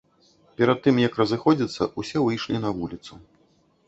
[0.59, 3.13] Перад тым як разыходзіцца, усе выйшлі на вуліцу.